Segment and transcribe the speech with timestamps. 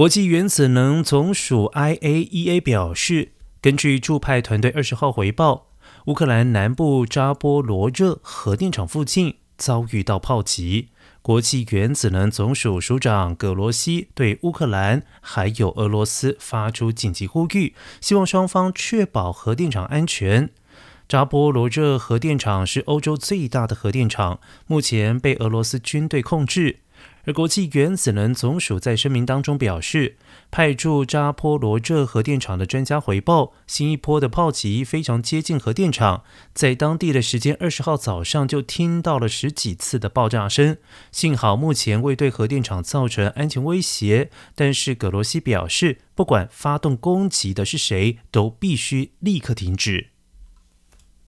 [0.00, 5.66] 国际原子能总署 （IAEA） 表示，根据驻派团队二十号回报，
[6.06, 10.88] 乌克兰南部扎波罗热核电厂附近遭遇到炮击。
[11.20, 20.48] 国际原子能总署署长葛罗西对乌克兰还有俄罗斯发出紧急呼吁，希望双方确保核电厂安全。
[21.06, 26.78] 扎波罗热核电厂是欧洲最大的核电厂，目前被俄罗斯军队控制。
[27.24, 30.16] 而国际原子能总署在声明当中表示，
[30.50, 36.24] 派驻扎波罗热核电厂的专家回报，新一波的炮击非常接近核电厂，
[36.54, 40.78] 在当地的时间二十号早上就听到了十几次的爆炸声。
[41.12, 50.09] 幸好目前未对核电厂造成安全威胁，但是葛罗西表示，不管发动攻击的是谁，都必须立刻停止。